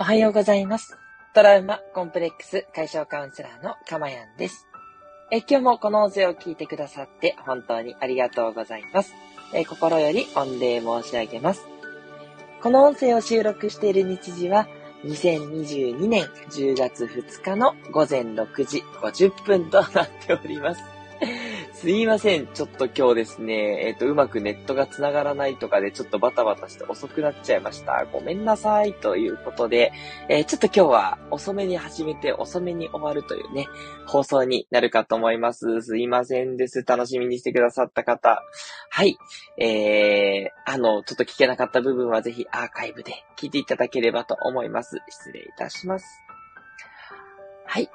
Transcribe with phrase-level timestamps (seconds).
[0.00, 0.96] おはようございます。
[1.34, 4.68] トラウマコンプレックス解消カウンセラーのかまやんです。
[5.32, 9.12] え今日もこの音声を聞いてくださって本当にありがとうございます。
[9.52, 11.66] え心より御礼申し上げます。
[12.62, 14.68] この音声を収録している日時は
[15.04, 20.97] 2022年10月2日の午前6時50分となっております。
[21.80, 22.48] すいません。
[22.48, 28.04] ちょっと今日ですね、えっ、と、うまくネットが繋がらないとかでちょっとバタバタして遅くなっちゃいました。
[28.12, 28.94] ごめんなさい。
[28.94, 29.92] ということで、
[30.28, 33.68] えーちょっと今日は遅めに始めて遅めに終わるというね、
[34.08, 35.80] 放送になるかと思います。
[35.82, 36.82] すいませんです。
[36.84, 38.42] 楽しみにしてくださった方。
[38.90, 39.16] はい。
[39.56, 44.98] えー、あの、ちょっと聞けなかった部分はぜひアーカイブで聞いていただければと思います。
[45.08, 46.06] 失礼いたします。
[47.66, 47.88] はい。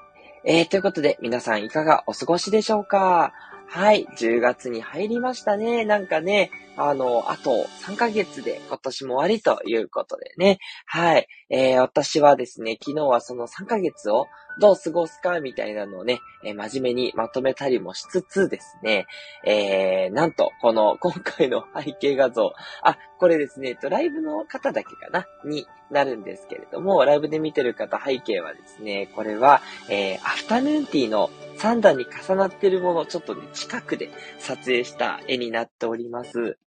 [0.46, 3.34] えー、ということで、皆さんいかがお過ごしでしょうか？
[3.68, 4.06] はい。
[4.18, 5.86] 10月に入りましたね。
[5.86, 10.60] なんかね、あの、あと3ヶ月で今年も終わりということでね。
[10.86, 11.28] はい。
[11.50, 14.28] えー、私はですね、昨日はその3ヶ月を
[14.60, 19.08] どう過ごすかみたいなのをね、えー真面目にまとめたりもしつつですね、
[19.46, 25.26] えー、なんと、この今回の背景画像、あ、これですね、えっと、ライブの方だけかな？
[25.46, 36.58] になるんですけれども、ライブで見てる方背景はですね、これは、えー、アフタヌーンティーの3段に重なってるものちょっとね、近くで撮影した絵になっております。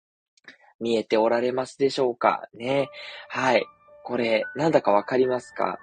[0.81, 2.49] 見えておられますでしょうか？
[2.55, 2.89] ね。
[3.29, 3.65] はい。
[4.05, 5.79] これ、なんだかわかりますか？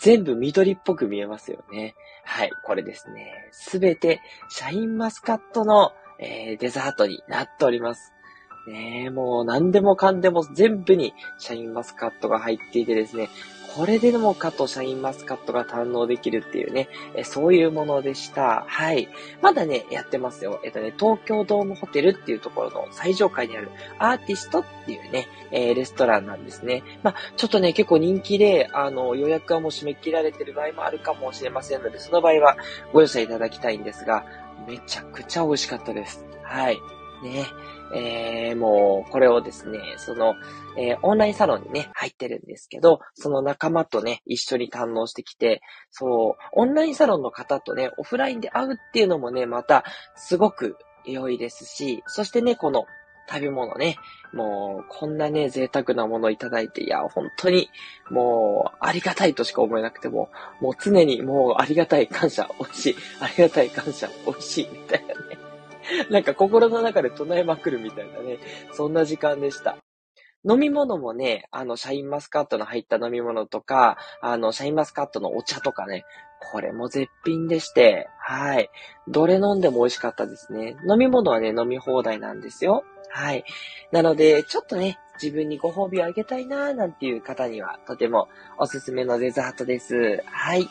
[0.00, 1.94] 全部緑っぽく見えますよね。
[2.24, 2.50] はい。
[2.64, 3.48] これですね。
[3.52, 8.12] すべてシャインマスカットの、えーデザートになっております。
[8.68, 13.28] ねえ、もう何でもかんでも全部にシャインマスカットが入っていてですね、
[13.78, 18.64] これでもかとシャインマスカットが堪能できるっていうね、えそういうものでした。
[18.66, 19.08] はい。
[19.40, 20.60] まだね、やってますよ。
[20.64, 23.70] えっとね、東京ドームホテルっていうところの最上階にある
[24.00, 26.82] アーティストっていうね、えーレストランなんですね。
[27.04, 32.56] まあ、ちょっとね、結構人気で、あの、予約はもう締め切られてる場合もあるかもしれませんので、その場合は
[32.92, 34.24] ご容赦いただきたいんですが、
[34.66, 36.24] めちゃくちゃ美味しかったです。
[36.42, 36.80] はい。
[37.22, 37.46] ね。
[37.94, 40.34] えー、もう、これをですね、その、
[40.76, 49.84] えーオンラインサロンにね、入ってるんですけど、その仲間とね、一緒に堪能してきて、そう、オンラインサロンの方とね、オフラインで会うっていうのもね、また、
[50.16, 52.86] すごく良いですし、そしてね、この、
[53.30, 53.98] 食べ物ね、
[54.32, 57.68] もう、こんなね、贅沢なものをいただいて、いや、本当に、
[58.10, 60.30] もう、ありがたいとしか思えなくても、
[60.60, 65.14] もう常にもう、ありがたい感謝、美味しい、ありがたい感謝、美味しい、みたいな。
[66.10, 68.38] なんか心の中で唱えまくるみたいなね、
[68.72, 69.76] そんな時間でした。
[70.48, 76.04] 飲み物もね、あの、シャインマスカットの入った飲み物とか、あの、シャインマスカットのお茶とかね、
[76.52, 78.70] これも絶品でして、はい。
[79.08, 80.76] どれ飲んでも美味しかったですね。
[80.88, 82.84] 飲み物はね、飲み放題なんですよ。
[83.10, 83.44] はい。
[83.90, 88.28] なので、ちょっとね、自分にご褒美をあげたいなーなんていう方には、とても
[88.58, 90.22] おすすめのデザートです。
[90.26, 90.68] はい。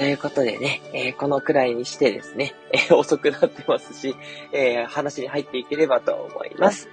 [0.00, 4.16] ということでね、えーこのくらいにしてですね、えー遅くなってますし、
[4.50, 6.88] えー話に入っていければと思います。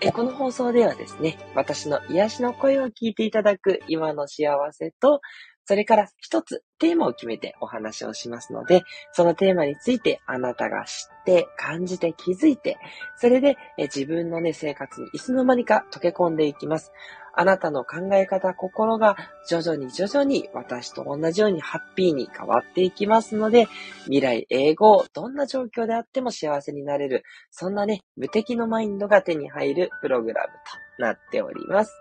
[0.00, 5.22] えこの放送ではですね、私の癒しの声を聞いていただく今の幸せと、
[5.64, 12.78] それから一つテーマを決めてお話をしますので、そのテーマについてあなたが知って、感じて、気づいて、
[13.16, 16.92] それで自分のね、生活にいつの間にか溶け込んでいきます。
[17.34, 19.16] あなたの考え方、心が
[19.48, 23.68] 徐々に徐々に私と同じようにハッピーに変わっていきますので、
[24.04, 30.52] 未来英語、どんな状況であっても幸せになれる、そんなね、無敵のマインドが手に入るプログラム
[30.98, 31.92] となっております。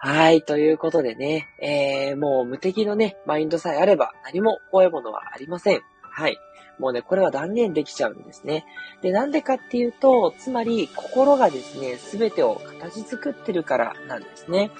[0.00, 0.42] はい。
[0.42, 5.80] ということでね、えー、もう無敵のね、マインドさえあれば何も怖いものはありません。
[6.00, 6.38] はい。
[6.78, 8.64] もうね、これは断言できちゃうんですね。
[9.02, 14.70] で、なんでかっていうと、つまり心がですね、すべてを形作ってるからなんですね。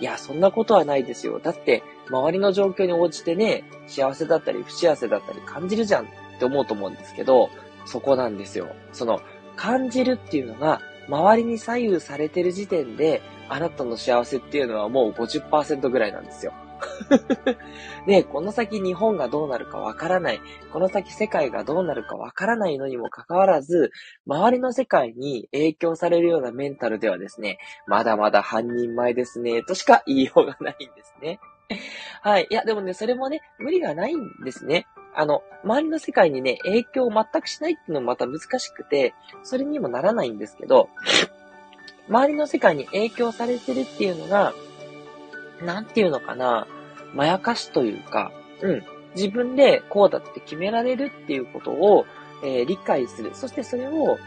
[0.00, 1.38] いや、そんなことはないですよ。
[1.38, 7.50] だって、周りの状況に応じてね、幸せだったり不幸せだったり感じるじゃんって思うと思うんですけど、
[7.84, 8.68] そこなんですよ。
[8.92, 9.20] その、
[9.54, 16.52] 感じるっていうのが、周りに左右されてる時点で、あなたの幸せっていうのはもう50%ぐらいなんですよ。
[18.06, 20.40] ねこの先日本がどうなるかわからない。
[20.72, 23.90] この先世界がどうなるかわからないのにもかかわらず、
[24.26, 31.40] 周りの世界に影響されるようなメンタルではですね、まだまだ半人前ですね、としか言いようがないんですね。
[32.22, 32.46] はい。
[32.48, 34.86] いや、でもね、それもね、無理がないんですね。
[35.14, 40.90] あの、周りの世界にね、影響を全くしないっていうのもまた難しくて、それにもならないんですけど、
[42.08, 44.54] 周りの世界に影響されてるっていうのが、
[45.62, 46.66] なんていうのかな、
[47.14, 48.32] まやかしというか、
[48.62, 48.82] うん、
[49.14, 52.06] 自分でこうだって決められるっていうことを、
[52.44, 53.30] えー理解する。
[53.34, 54.18] そしてそれを、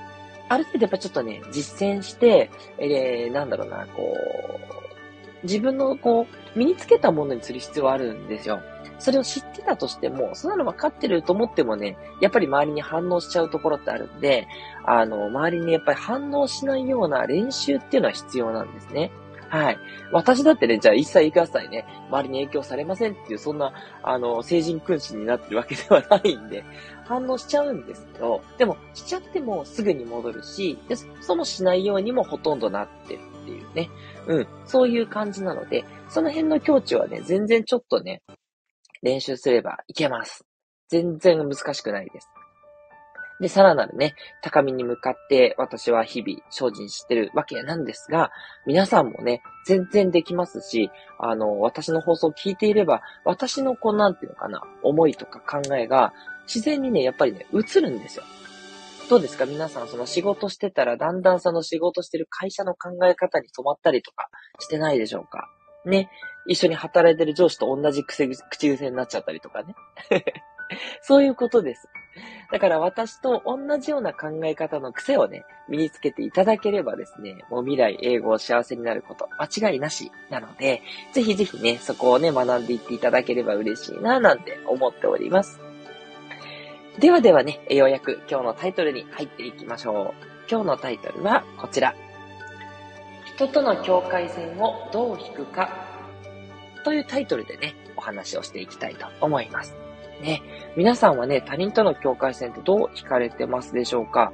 [0.49, 2.49] ある程度やっぱちょっとね、実践して、
[2.79, 4.98] えーなんだろうな、こう、
[5.43, 8.61] 自分のこう、身につけたものにする必要はあるんですよ。
[8.99, 14.47] それを知ってたとしても、そんなの分かってると思ってもね、やっぱり周りに反応しちゃうところってあるんで、
[14.85, 19.11] あの、周りにやっぱり反応しないような練習っていうのは必要なんですね。
[19.49, 19.79] はい。
[20.11, 26.63] 私だってね、じゃあ一切一切ね、周りに影響されませんっていう、そんな、あの、成人君子になってるわけではないんで、
[27.05, 33.89] 反応しちゃうんですけど、でも、しちゃってもすぐに戻るし、でそもしないようにもほとんどなってるっていうね。
[34.27, 34.47] うん。
[34.65, 38.21] そういう感じなので、その辺の境地はね、全然ちょっとね、
[39.01, 40.45] 練習すればいけます。
[40.89, 42.29] 全然難しくないです。
[43.39, 48.31] で、さらなるね、高みに向かって私は日々精進してるわけなんですが、
[48.65, 56.13] 皆さんもね、全然できますし、あの、私の放送を聞いていれば、私のこう、なんていうのかな、思いとか考えが、
[56.47, 58.25] 自然にね、やっぱりね、映るんですよ。
[59.09, 59.45] どうですか？
[59.45, 64.29] 皆さん、その仕事してたら、だんだんその仕事してる会社の考え方に染まったりとか
[64.59, 65.49] してないでしょうか？
[65.85, 66.09] ね。
[66.47, 69.75] 一緒に働いてる上司と同じ口癖になっちゃったりとかね。
[71.01, 71.87] そういうことです。
[72.51, 80.81] だから私と同じような考え方の癖をね、身につけていただければですね、もう未来英語を幸せになること間違いなしなので、
[81.13, 85.59] ぜひぜひね、そこをね、学んでいっていただければ嬉しいな、なんて思っております。
[86.99, 90.25] ではではね、ようやく今日のタイトルに入っていきましょう。
[90.51, 91.95] 今日のタイトルはこちら。
[93.35, 95.69] 人との境界線をどう引くか
[96.83, 99.77] というタイトルでね、お話をしていきたいと思います。
[100.21, 100.41] ね、
[100.75, 104.33] 皆さんはね、他人との境界線ってどう引かれてますでしょうか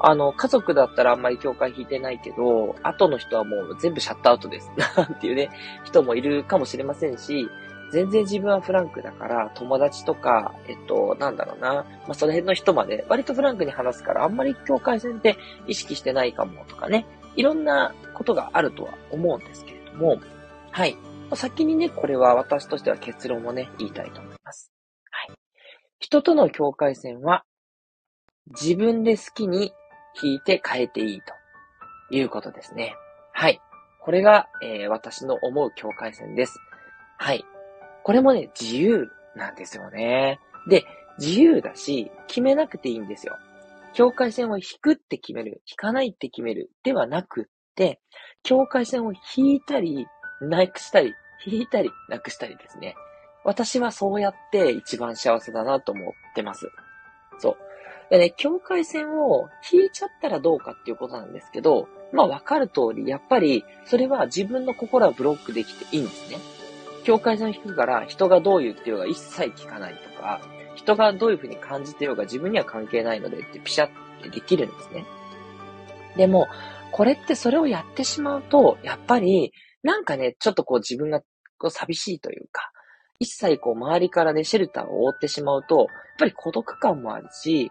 [0.00, 4.72] あの、家族だったらあんまり境界引いてないけど、後の人はもう全部シャットアウトです。
[4.96, 5.50] なんていうね、
[5.84, 7.50] 人もいるかもしれませんし、
[7.90, 15.36] 全然自分はフランクだから、友達とか、えっと、なんだろうな、まあ、その辺の人まで、割とフランクに話すから、あんまり境界線って
[15.66, 17.06] 意識してないかもとかね、
[17.36, 20.18] いろんなことがあるとは思うんですけれども、
[20.70, 20.96] はい。
[21.34, 24.72] 先にね、これは私としては結論をね、言いたいと思います。
[25.10, 25.38] はい
[26.00, 27.44] 人との境界線は
[28.46, 29.72] 自分で好きに
[30.20, 32.94] 引いて変えていいということですね。
[33.32, 33.60] はい。
[34.00, 36.58] これが、えー、私の思う境界線です。
[37.18, 37.44] はい。
[38.08, 40.40] これもね、自由なんですよね。
[40.66, 40.86] で、
[41.18, 43.36] 自由だし、決めなくていいんですよ。
[43.92, 47.44] 境界線を引くって決める、引かないって決めるではなくっ
[47.74, 48.00] て、
[48.42, 50.06] 境界線を引いたり、
[50.40, 51.12] なくしたり、
[51.44, 52.94] 引いたり、なくしたりですね。
[53.44, 56.70] 私はそうやって一番幸せだなと思ってます。
[57.38, 57.56] そう。
[58.08, 66.57] でね、境界線を引いちゃったらどうかっていうことなんですけど、まあわかる通り、やっぱり、それは自分の心はブロックできていいんですね。
[67.04, 70.40] 境界線を引くから、人がどう言ってようが一切聞かないとか、
[70.74, 73.90] 人がどういうふうに感じてようが自分には関係ないのでってピシャっ
[74.22, 75.04] てできるんですね。
[76.16, 76.48] でも、
[76.92, 79.52] これってそれをやってしまうと、やっぱり、
[79.82, 81.20] なんかね、ちょっとこう自分が
[81.58, 82.72] こう寂しいというか、
[83.20, 85.86] 一切こう周りからね、シェルターを覆ってしまうと、やっ
[86.18, 87.70] ぱり孤独感もあるし、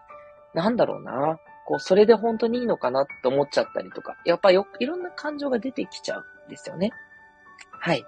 [0.54, 6.90] なんだろうな、こう、それで本当にいいのかなって思っちゃったりとか、やっぱよ、いろんな感情が出てきちゃうんですよね。
[7.70, 8.04] はい。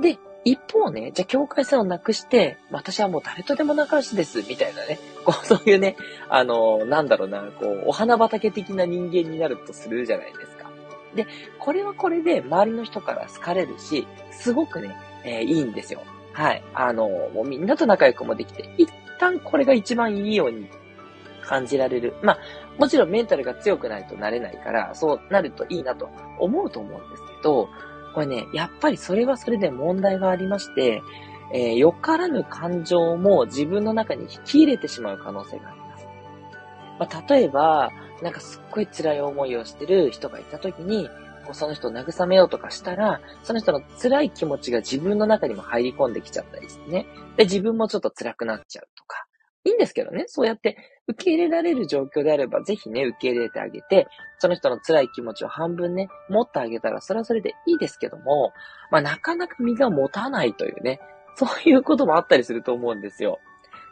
[0.00, 5.96] で、一方ね、じゃあ境界線をなくして、私はもう誰とでも仲良しです、みたいなね、こう、そういうね、
[6.28, 10.70] あの、なんだろうな、こう、お花畑的な人間になるとするじゃないですか。
[11.14, 11.26] で、
[11.58, 16.02] これはこれで周りの人から好かれるし、すごくね、えー、いいんですよ。
[16.32, 16.62] はい。
[16.74, 20.68] あの、もうみんなと仲良くもできて、一旦これが一番いいように
[21.42, 22.14] 感じられる。
[22.22, 22.38] まあ、
[22.78, 27.68] もちろんメンタルが強くないとなれないから、そうなるといいなと思うと思うんですけど、
[28.14, 31.02] これね、やっぱりそれはそれで問題がありまして、
[31.52, 36.06] えー、よからぬ感情も自分の中に引き入れてしまう可能性があります。
[36.98, 37.90] まあ、例えば、
[38.22, 41.08] なんかすっごい辛い思いをしてる人がいたときに、
[41.44, 47.06] こうその人を慰めようとかしたら、その人の辛い気持ちが自分の中にも入り込んできちゃったりしてね。
[47.36, 49.26] で、自分もちょっと辛くなっちゃうとか。
[49.64, 50.76] いいんですけどね、そうやって
[51.08, 54.06] 受け入れられる状況であれば、ぜひね、受け入れてあげて、
[54.38, 58.52] その人の辛い気持ちを半分ね、持ってあげたら、それはそれでいいですけども、
[58.90, 61.00] まあ、なかなか身が持たないというね、
[61.36, 63.40] そういうこともあったりすると思うんですよ。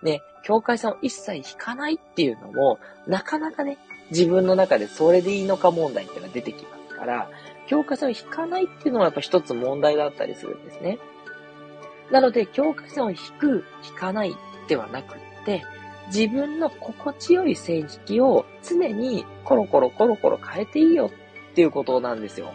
[0.02, 3.78] ね、境界線を一切引かないっていうのも、なかなかね、
[4.10, 7.30] 自分の中でそれでいいのか問題っていうのが出てきますから、
[7.66, 10.98] 境界線を引かないっていうのはやっぱ一つ問題だったりするんですね。
[12.10, 14.34] なので、境界線を引く、引かない
[14.68, 15.16] ではなく、
[16.06, 21.10] 自分の心地よい線引きを常にコロコロコロコロ変えていいよ
[21.52, 22.52] っていうことなんですよ。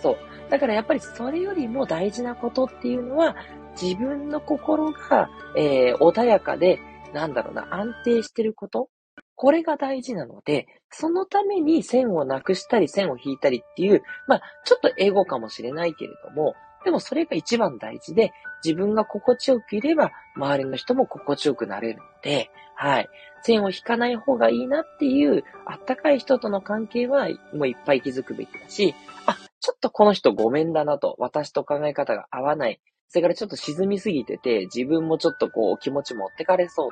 [0.00, 0.16] そう。
[0.50, 3.36] だからやっぱりそれよりも大事なことっていうのは、
[3.80, 6.80] 自分の心が、えー、穏やかで、
[7.12, 8.88] なんだろうな、安定してること
[9.36, 18.32] これが大事なので、そのために線をなくしたり線を引いたりっていう、まあ、ちょっと英語かもしれないけれども、でもそれが一番大事で、
[18.64, 23.08] 自分が心地よくいれば、周りの人も心地よくなれるので、はい。
[23.42, 28.94] 線を引かない方がいいなっていう、あったかい人との関係は、もういっぱい気づくべきだし、
[29.26, 32.80] あ、ちょっとこの人ごめんだなと、私と考え方が合わない。
[33.08, 36.88] それからちょっと沈みすぎてて、自分もちょっとこう気持ち持ってかれそう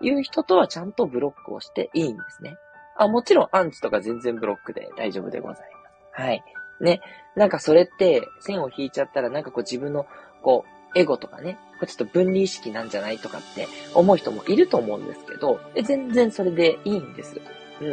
[0.00, 2.56] という人とはちゃんとブロックをしていいんですね。
[2.96, 6.22] あ、もちろんアンチとか全然ブロックで大丈夫でございます。
[6.22, 6.42] はい。
[6.80, 7.00] ね。
[7.34, 10.06] なんかそれって線を引いちゃったらなんかこう自分の
[10.42, 10.64] こ
[10.94, 17.40] うエゴとかね、これちょっと分離意識なんじゃないとかって思う人もいると思うんですけど、全然それでいいんです。
[17.80, 17.84] う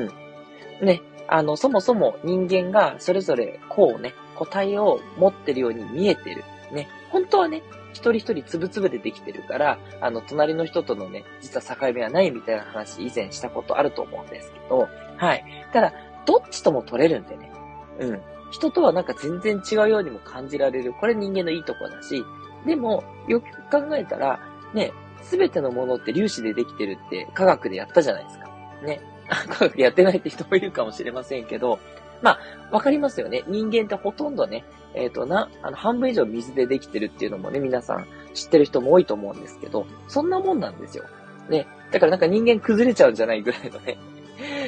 [0.83, 0.85] ん。
[0.85, 1.01] ね。
[1.27, 6.43] あの、そもそも人間がそれぞれこうね、個体を持ってるように見えてる。
[6.71, 6.87] ね。
[7.11, 7.61] 本当はね、
[7.91, 14.87] 一人一人つぶつぶでできてるから、あの、隣の人とのね、実は境目はないみたいな話以前したことあると思うんですけど、
[15.17, 15.43] はい。
[15.71, 15.93] ただ、
[16.25, 17.51] どっちとも取れるんでね。
[17.99, 18.21] うん。
[18.53, 20.93] 人とはなんか全然違うようにも感じられる。
[20.93, 22.23] これ人間のいいとこだし、
[22.67, 24.39] でも、よく考えたら、
[24.75, 24.93] ね、
[25.23, 28.47] すべてのものって粒子でできてるって科学でやったじゃないですか。
[28.85, 29.01] ね。
[29.49, 31.79] 科学やってないって人もいるかもしれませんけど、
[32.21, 32.39] まあ、
[32.71, 33.43] わかりますよね。
[33.47, 38.05] 人間ってほとんどね、えっ、ー、と、な、あの、半分以上水でできてるっていうのもね、皆さん
[38.35, 41.05] 知ってる人も多いと思うんですけど、そんなもんなんですよ。
[41.49, 41.65] ね。
[41.91, 43.97] だからなんか人間崩れちゃうんじゃないぐらいのね。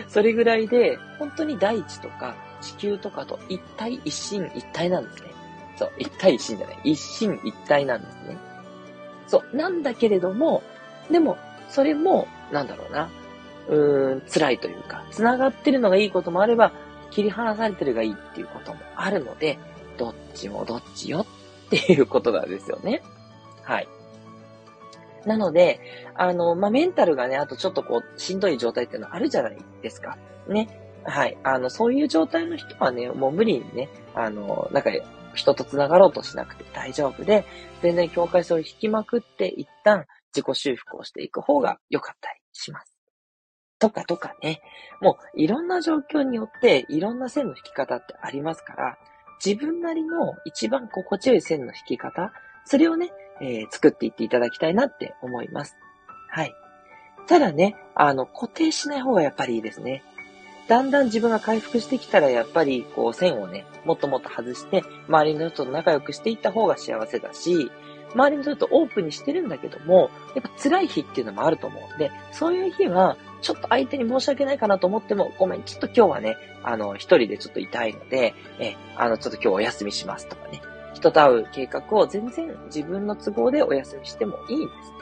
[0.07, 5.29] それぐらいで、本当に大地とか地球とかと一体一心一体なんですね。
[5.77, 6.79] そう、一体一心じゃない。
[6.83, 8.37] 一心一体なんですね。
[9.27, 10.63] そう、なんだけれども、
[11.11, 11.37] でも、
[11.69, 13.09] それも、なんだろうな。
[13.67, 16.71] うーん、辛いというか、繋がってるのがいいこともあれば、
[17.11, 19.57] 切り離されてるがいいっていうこともあるので、
[19.97, 21.25] どっちもどっちよ
[21.67, 23.01] っていうことなんですよね。
[23.63, 23.87] はい。
[25.25, 25.79] なので、
[26.13, 30.17] あの、まあ、メンタルがね、あとちょっとこう、しんどい状態っていうのはあるじゃないですか。
[30.47, 30.84] ね。
[31.05, 31.37] はい。
[31.43, 34.89] あの、そういう状態の人はね、もう無理にね、あの、なんか、
[35.35, 37.45] 人と繋がろうとしなくて大丈夫で、
[37.81, 42.95] 全然境界線を引きまくって一旦自己修復をしていく方が良かったりします。
[43.77, 44.61] とかとかね。
[45.01, 48.97] もういろんな状況によっていろんな線の引き方ってありますから、
[49.43, 52.31] 自分なりの一番心地よい線の引き方、
[52.63, 55.75] それをね、えー、作っていっていただきたいなって思います。
[56.29, 56.55] はい。
[57.27, 60.03] ただね、あの、固定しない方がやっぱりいいですね。
[60.67, 67.71] だんだん自分が回復してきたら、やっぱり、こう、線をね、もっともっと外して、周りの人と仲良くしていった方が幸せだし、
[68.15, 80.61] 周りの人とオープンにしてるんだけども、やっぱ辛い日っていうのもあると思うんで、そういう日は、ちょっと相手に申し訳ないかなと思っても、ごめん、ちょっと今日はね、あの、一人でちょっと痛いので、え、あの、ちょっと今日お休みしますとかね。
[80.95, 84.94] 人と会う計画を全然自分の都合でお休みしてもいいんです。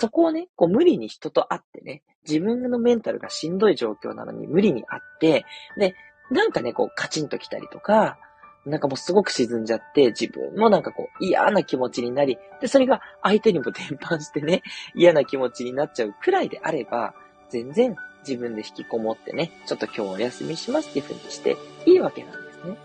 [0.00, 5.44] そこをね、こう無理に人と会ってね、自分のメンタルがしんどい状況なのに無理に会って、
[5.76, 5.96] で、
[6.30, 8.16] なんかね、こうカチンと来たりとか、
[8.64, 14.62] なんかもうすごく沈んじゃって、自分もなんかこう嫌な気持ちになり、で、それが相手にも伝播してね、
[14.94, 17.16] 嫌な気持ちになっちゃうくらいであれば、
[17.48, 22.76] 全然自分で引きこもってね、ちょっと今日お休みしますっていう風にしていいわけなんですね。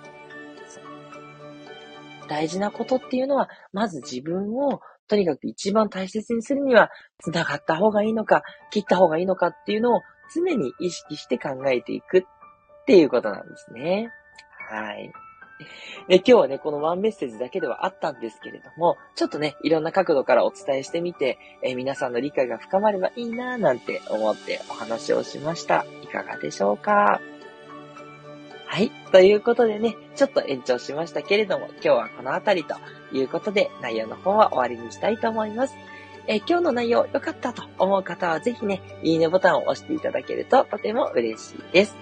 [2.27, 10.01] 大事なことっていうのは、まず自分をとにかく一番大切にするには、繋がった方がいいのか、切った方がいいのかっていうのを
[10.33, 12.23] 常に意識して考えていくっ
[12.85, 14.11] ていうことなんですね。
[14.69, 15.11] はい。
[16.09, 25.85] で今日はね、このワンメッセージだけではあったんですけれども、ちょっとね、いろんな角度からお伝えしてみて、え皆さんの理解が深まればいいなぁなんて思ってお話をしました。
[26.01, 27.21] いかがでしょうか？
[28.73, 28.89] はい。
[29.11, 32.73] ということでね、ちょっと延長しましたけれども、今日はこの辺りと
[33.15, 35.75] いうことで、内容の方は終わりにしたいと思います。
[36.25, 41.95] え今日の内容良かったと思う方はぜひね、いいねボタンを押していただけるととても嬉しいです。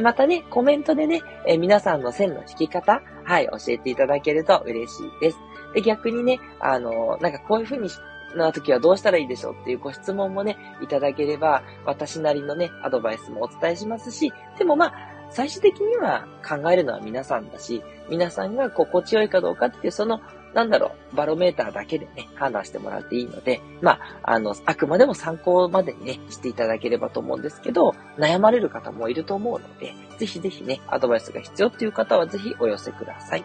[0.00, 5.38] またね、コメントでね、え皆さんの線の引き方、はい、教えていただけると嬉しいです。
[5.74, 7.90] で、逆にね、あのなんかこういう風に
[8.36, 20.20] な時はどうしたらいいでしょうっていうご質問もね、いただければ、私なりのね、アドバイスもお伝えしますし、でもまあ、最終的には考えるのは皆さんだし、皆さんが心地よいかどうかっていう、その、
[20.54, 33.44] なんだろう、バロメーターだけでね、判断してもらっていいので、まあ、あの、あくまでも参考までにね、していただければと思うんですけど、悩まれる方もいると思うので、ぜひぜひね、アドバイスが必要っていう方はぜひお寄せください。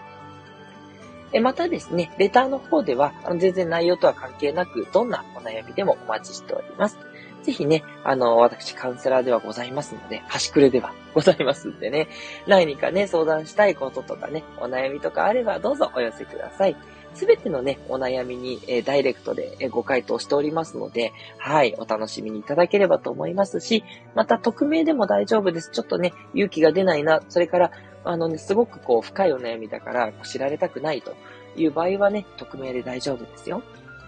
[1.33, 6.99] えまたですね、レターの方では、全然内容とは関係なく、どんなお悩みでもお待ちしております。
[7.41, 12.07] ぜひね、あの、私カウンセラーではございますので、端くれでは ございますんでね、
[12.47, 16.75] 何かね、相談したいこととかね、お悩みとかあればどうぞお寄せください。
[17.13, 25.71] すべてのね、お悩みに、えー、ダイレクトで、えー、ご回答しておりますので、はい、お楽しみにいただければと思いますし、また匿名でも大丈夫です。
[25.71, 27.71] ちょっとね、勇気が出ないな、それから、
[28.03, 31.15] あのね、すごくこう、深いお悩みだから、知られたくないと
[31.57, 33.63] いう場合はね、匿名で大丈夫ですよ。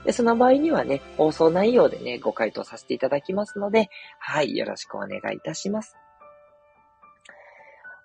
[0.05, 3.89] で、その場合にはね、放送内容でね、ご回答させていただきますので、
[4.19, 5.97] はい、よろしくお願いいたします。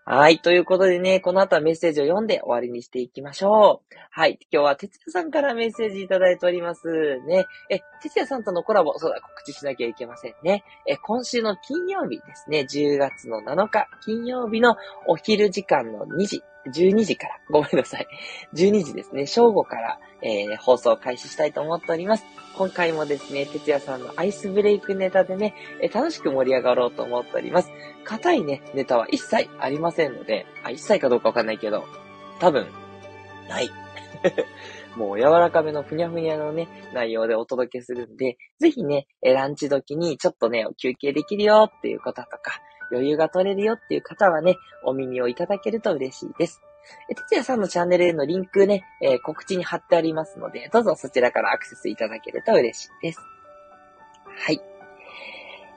[0.08, 0.38] はい。
[0.38, 3.94] ということでね、この後はメッセージを読んで終わりにしていきましょう。
[4.12, 4.38] はい。
[4.52, 6.86] 今日は哲也さんからメッセージいただいております。
[7.26, 7.44] ね。
[7.68, 10.62] え、哲也さんとのコラボ、そうだ、告知しなきゃいけませんね。
[10.86, 14.76] え、今週の金曜日ですね、10月の7日、金曜日の
[15.08, 18.06] お昼時間の2時、12時から、ごめんなさい。
[18.54, 22.24] 12時ですね、正午から、えー、放送を開始したいと思っております。
[22.56, 27.70] 今回もですね、哲也さんのアイスブレイクネタでね、えー、楽しく盛り上がろうと思っております。
[28.04, 31.84] 硬いね、ネタは一切ありませんので、あ、一切かどうかわかんないけど、
[32.40, 32.66] 多分、
[33.48, 33.70] ない。
[34.96, 46.62] もう柔らかめのふにゃふにゃのね、内容でお届けするんで、ぜひね、えランチ時にちょっとね、休憩できるよっていう方とか、余裕が取れるよっていう方はね、お耳をいただけると嬉しいです。
[47.08, 53.20] え、てつやさんのチャンネルへのリンクね、えー、告知に貼ってありますので、どうぞそちらからアクセスいただけると嬉しいです。
[54.38, 54.60] はい。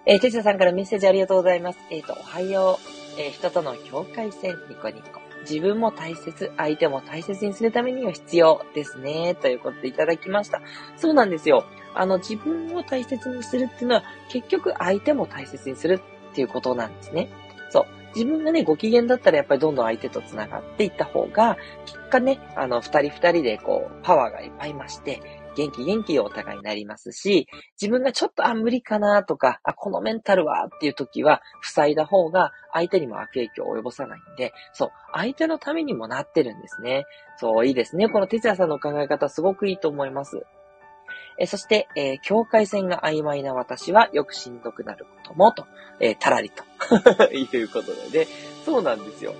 [0.05, 1.79] えー、てつやさんからメッセージありがとうございます。
[1.89, 2.99] えっ、ー、と、おはよう。
[3.19, 5.19] えー、人との境界線、ニコニコ。
[5.41, 9.35] 自分も大切、相手も大切にするためには必要ですね。
[9.35, 10.61] ということでいただきました。
[10.97, 11.65] そうなんですよ。
[11.95, 16.01] あの、自分を大切にするっていうのは、結局相手も大切にする
[16.31, 17.29] っていうことなんですね。
[17.69, 17.85] そう。
[18.15, 25.21] 自分がね、ご機嫌だったらやっぱりどんどん相手と繋がっていった方が、結果ね、あの、二人二人でこう、パワーがいっぱい増して、
[25.55, 27.47] 元気元気お互いになりますし、
[27.79, 37.05] 自分がちょっとあ、無理かなとか、あ、このメンタルはっていう時は、塞いだ方が相手にも悪影響を及ぼさないんで、そう、相手のためにもなってるんですね。
[37.37, 38.09] そう、いいですね。
[38.09, 40.45] この哲也さんの考え方すごくいいと思います。
[41.39, 45.65] えそして、えー、境界線が曖昧な私はよくしんどくなることも、と、
[45.99, 46.63] えー、たらりと
[47.33, 48.27] いうことでね。
[48.65, 49.33] そうなんですよ。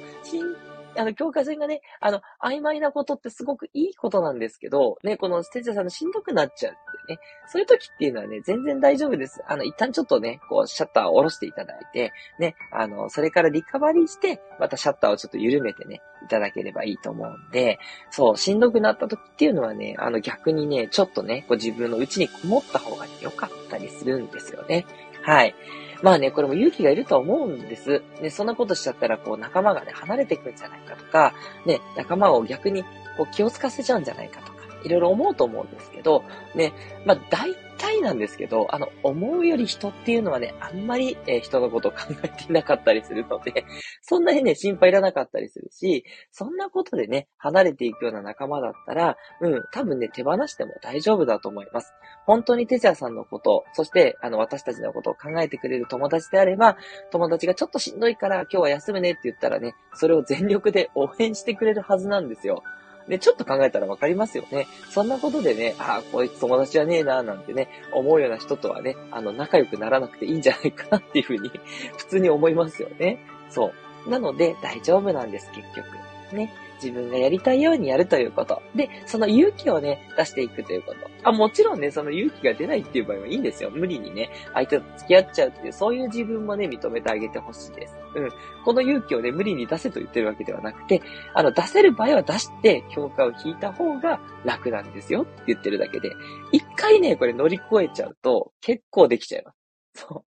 [0.95, 6.75] あの、境界線がね、あの、曖昧なことってすごくいいことなんですけど、ね、このステージさんのしんどくなっちゃうっ
[7.07, 9.43] てね、そういう時っていうのはね、全然大丈夫です。
[9.47, 17.79] あの、一旦ちょっとね、こう、シャッターを下ろしていただいて、ね、あの、それからリカバリーして、またシャッターをちょっと緩めてね、いただければいいと思うんで、
[18.11, 24.85] そう、しんどくなった時っていうのはね、あの、逆にね、ちょっとね、こう自分の内にこもった方が、ね、良かったりするんですよね。
[25.23, 25.55] はい。
[26.01, 28.03] まあね、これも勇気がいると思うんです。
[28.21, 31.33] ね、そんなことしちゃったら、こう、仲間がね、離れていくんじゃないかとか、
[31.65, 32.83] ね、仲間を逆に、
[33.17, 36.23] こう、気をつかせちゃうんじゃないかとか、いろいろ思うと思うんですけど、
[36.55, 36.73] ね、
[37.05, 43.65] まあ、大体なんですけど、あの、思うより人っていうのはね、あんまり、えー、人のことを考えていなかったりするので、
[44.03, 51.93] そんなにね、心配いらなかったりするし、そんなことでね、離れていくような仲間だったら、うん、多分ね、手放しても大丈夫だと思います。
[52.25, 56.77] 本当に哲也さんのこと、そして、あの、私たちのことを考えてくれる友達であれば、
[57.11, 62.61] 友達がちょっとしんどいから今日は休むねって言ったらね、それを全力で応援してくれるはずなんですよ。
[63.09, 64.67] で、ちょっと考えたらわかりますよね。
[64.89, 71.49] そんなことでね、ああ、こいつ友達じゃねえな、なんてね、思うような人とはね、あの、仲良くならなくていいんじゃないかなっていうふうに
[71.97, 73.19] 普通に思いますよね。
[73.49, 73.73] そ
[74.05, 74.09] う。
[74.09, 76.35] なので、大丈夫なんです、結局。
[76.35, 76.53] ね。
[76.81, 78.61] 自分がやりたいようにやるということ。
[78.75, 80.99] で、その勇気をね、出していくということ。
[81.23, 83.69] あ、もちろんね、その勇気が出ないっていう場合はいいんですよ。
[83.69, 87.95] 無理にね、相手と付き合っちゃうっていう、そういう自分もね、認めてあげてほしいです。
[88.15, 88.29] うん。
[88.63, 91.01] この勇気をね、無理に出せと言ってるわけではなくて、
[91.33, 96.11] あの、出せる場合は出して、評価を引いた方が楽なんですよって言ってるだけで、
[96.51, 100.05] 一回ね、これ乗り越えちゃうと、結構できちゃいます。
[100.07, 100.23] そう。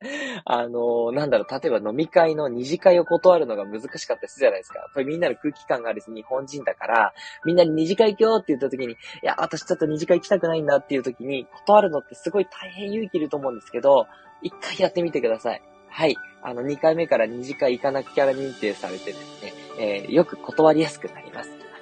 [0.44, 4.78] あの、なんだろう、例えば飲み会の二次会を断るのが難しかったりするじゃないですか。
[4.78, 14.06] やっぱりみんなの空気感があるし、日本人だから、みんなに二次会行こうって言った時に、いや、私ちょっと二次会行きたくないんだっていう時に、断るのってすごい大変勇気いると思うんですけど、
[14.42, 15.62] 一回やってみてください。
[15.88, 16.16] はい。
[16.42, 21.27] あの、二回目から二次会行かなきゃ認定されてですね、えー、よく断りやすくなります。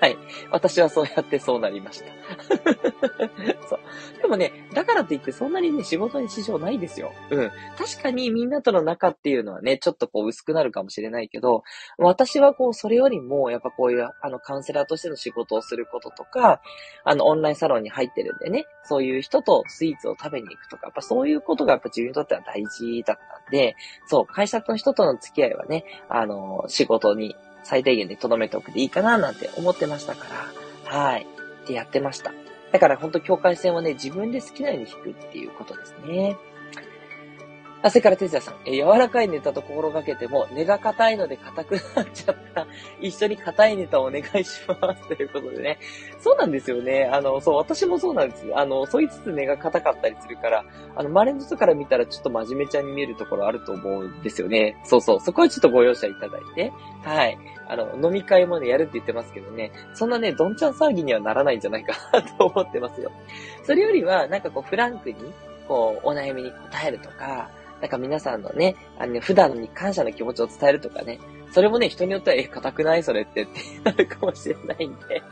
[0.01, 0.19] はい。
[0.51, 2.07] 私はそうやってそうなりました。
[3.69, 3.81] そう。
[4.21, 7.13] でもね、だからといってそんなにね、仕事に支障ないですよ。
[7.31, 7.51] うん。
[7.79, 11.63] 確かにみんなとの仲っていうのはね、ちょっとこう薄くなるかもしれないけど、
[11.99, 16.61] 私はこう、それよりも、やっぱこういう、あの、カウンセラーとしての仕事をすることとか、
[17.05, 30.27] あの、オンラインサロンに入ってるんでね、そういう人とスイーツを食べに行くとか、やっぱそういうことがやっぱ自分にとっては大事だったんで、そう、会社の人との付き合いはね、あの、仕事に最低限で留めておくでいいかななんて思ってましたか
[30.89, 31.27] ら、はい。
[31.67, 32.33] で、やってました。
[32.71, 36.37] だから本当境界線はね、自分で好きなように引くっていうことですね。
[37.87, 42.67] あ、それから哲也さん、え柔らかいネタと心がけても、根が硬いので硬くなっちゃった、
[43.01, 45.07] 一緒に硬いネタをお願いします。
[45.07, 45.79] ということでね。
[46.19, 47.09] そうなんですよね。
[47.13, 48.59] あの、そう、私もそうなんですよ。
[48.59, 50.65] あの、そう言いつつ根が硬かったりするから、
[50.97, 54.77] あの、周りの人から見たらちょっと真面目ちゃんに見えるところあると思うんですよね。
[54.83, 55.21] そうそう。
[55.21, 56.73] そこはちょっとご容赦いただいて。
[57.05, 57.39] はい。
[57.69, 63.13] あの、飲み会もね、やるって言ってますけどね、そんなね、どんちゃん騒ぎにはならないんじゃないかなと思ってますよ。
[63.63, 65.17] それよりは、なんかこう、フランクに、
[65.69, 67.49] こう、お悩みに答えるとか、
[67.81, 71.19] なんか皆さんのね、あのね、普段に感謝の気持ちを伝えるとかね、
[71.53, 75.23] それもね、人によっては、え、硬くないそれってってなるかもしれないんで。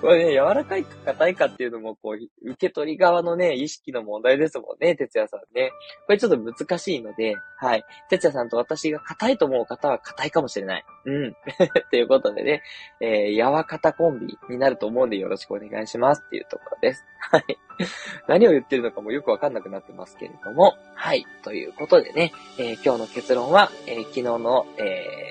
[0.00, 5.70] これね、柔らかいか硬いかっていうのも、こう、受け取り側のね、意識の問題ですもんね、哲也さんね。
[6.06, 7.84] これちょっと難しいので、はい。
[8.10, 10.84] 哲也さんと私が硬いと思う方は硬いかもしれない。
[11.06, 11.36] うん。
[11.90, 12.62] ということでね、
[13.00, 17.04] えー、やわかたコンビになると思うんでよろしくお願いしますっていうところです。
[17.18, 17.58] はい。
[18.28, 21.26] 何を言ってるのかもよくわかんなくなってますけれども、はい。
[21.42, 25.24] ということでね、えー、今日の結論は、えー、昨日の、えー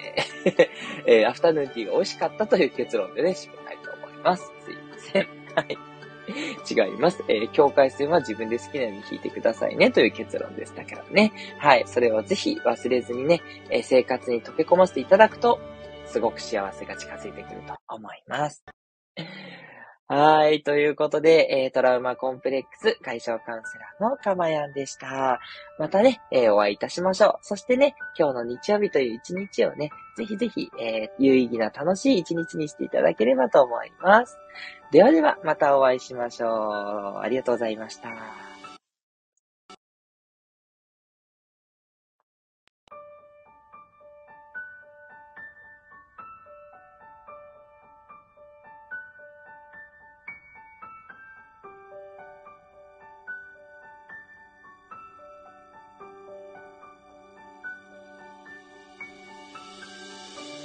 [1.07, 3.72] えー、アフタヌーンティーが美味しかったという結論でね、締めたいと思い
[4.23, 4.51] ます。
[4.65, 5.27] すいません。
[5.55, 5.77] はい。
[6.69, 7.23] 違います。
[7.27, 11.33] えー、境界線は自分で好きなように引いてくださいねという結論でしたけどね。
[11.59, 11.83] はい。
[11.85, 15.59] それをぜひ忘れずにね、えー、生活に溶け込ませていただくと、
[16.05, 18.63] すごく幸せが近づいてくると思います。
[20.07, 20.63] はい。
[20.63, 25.39] ということで、えー、トラウマコンプレックス解消カウンセラーのかまやんでした。
[25.79, 27.33] またね、えー、お会いいたしましょう。
[27.41, 34.37] そしてね、今日の日曜日という一日をね、ぜひぜひ、えー、有意義な楽しい一日にしていただければと思います。
[34.91, 37.19] ではでは、またお会いしましょう。
[37.19, 38.42] ありがとうございました。